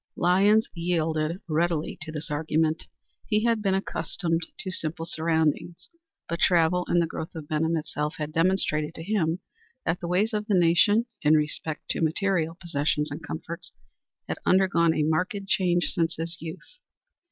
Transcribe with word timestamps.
Lyons 0.15 0.67
yielded 0.73 1.41
readily 1.47 1.95
to 2.01 2.11
this 2.11 2.31
argument. 2.31 2.87
He 3.27 3.43
had 3.43 3.61
been 3.61 3.75
accustomed 3.75 4.41
to 4.57 4.71
simple 4.71 5.05
surroundings, 5.05 5.91
but 6.27 6.39
travel 6.39 6.85
and 6.87 6.99
the 6.99 7.05
growth 7.05 7.35
of 7.35 7.47
Benham 7.47 7.77
itself 7.77 8.15
had 8.17 8.31
demonstrated 8.33 8.95
to 8.95 9.03
him 9.03 9.41
that 9.85 9.99
the 9.99 10.07
ways 10.07 10.33
of 10.33 10.47
the 10.47 10.57
nation 10.57 11.05
in 11.21 11.35
respect 11.35 11.87
to 11.91 12.01
material 12.01 12.57
possessions 12.59 13.11
and 13.11 13.21
comforts 13.21 13.73
had 14.27 14.39
undergone 14.43 14.95
a 14.95 15.03
marked 15.03 15.35
change 15.45 15.91
since 15.93 16.15
his 16.15 16.35
youth. 16.41 16.79